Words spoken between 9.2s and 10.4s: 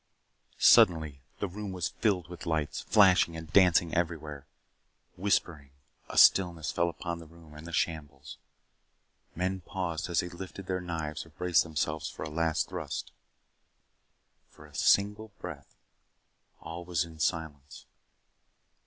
Men paused as they